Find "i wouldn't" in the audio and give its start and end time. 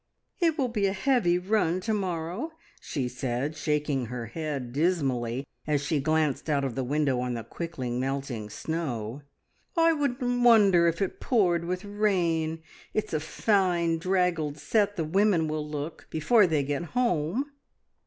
9.77-10.41